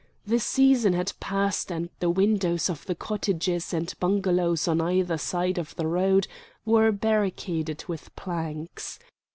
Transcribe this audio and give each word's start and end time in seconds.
The 0.25 0.39
season 0.39 0.93
had 0.93 1.13
passed 1.19 1.71
and 1.71 1.91
the 1.99 2.09
windows 2.09 2.71
of 2.71 2.87
the 2.87 2.95
cottages 2.95 3.71
and 3.71 3.93
bungalows 3.99 4.67
on 4.67 4.81
either 4.81 5.19
side 5.19 5.59
of 5.59 5.75
the 5.75 5.85
road 5.85 6.27
were 6.65 6.91
barricaded 6.91 7.85
with 7.87 8.09
planks. 8.15 8.97